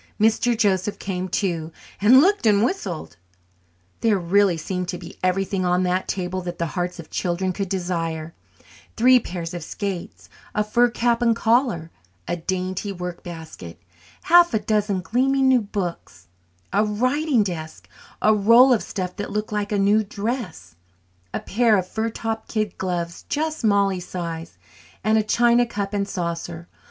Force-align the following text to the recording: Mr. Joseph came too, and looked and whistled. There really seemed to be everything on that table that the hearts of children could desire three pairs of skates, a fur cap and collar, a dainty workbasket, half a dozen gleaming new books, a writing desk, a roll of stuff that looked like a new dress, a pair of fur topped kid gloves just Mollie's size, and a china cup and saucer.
Mr. 0.19 0.57
Joseph 0.57 0.97
came 0.97 1.27
too, 1.29 1.71
and 2.01 2.21
looked 2.21 2.47
and 2.47 2.63
whistled. 2.65 3.17
There 3.99 4.17
really 4.17 4.57
seemed 4.57 4.87
to 4.87 4.97
be 4.97 5.19
everything 5.23 5.63
on 5.63 5.83
that 5.83 6.07
table 6.07 6.41
that 6.41 6.57
the 6.57 6.65
hearts 6.73 6.97
of 6.99 7.11
children 7.11 7.53
could 7.53 7.69
desire 7.69 8.33
three 8.97 9.19
pairs 9.19 9.53
of 9.53 9.63
skates, 9.63 10.27
a 10.55 10.63
fur 10.63 10.89
cap 10.89 11.21
and 11.21 11.35
collar, 11.35 11.91
a 12.27 12.35
dainty 12.35 12.91
workbasket, 12.91 13.77
half 14.23 14.55
a 14.55 14.59
dozen 14.59 15.01
gleaming 15.01 15.47
new 15.47 15.61
books, 15.61 16.25
a 16.73 16.83
writing 16.83 17.43
desk, 17.43 17.87
a 18.23 18.33
roll 18.33 18.73
of 18.73 18.81
stuff 18.81 19.15
that 19.17 19.29
looked 19.29 19.51
like 19.51 19.71
a 19.71 19.77
new 19.77 20.03
dress, 20.03 20.73
a 21.31 21.39
pair 21.39 21.77
of 21.77 21.87
fur 21.87 22.09
topped 22.09 22.47
kid 22.49 22.75
gloves 22.79 23.23
just 23.29 23.63
Mollie's 23.63 24.07
size, 24.07 24.57
and 25.03 25.19
a 25.19 25.21
china 25.23 25.63
cup 25.67 25.93
and 25.93 26.07
saucer. 26.07 26.67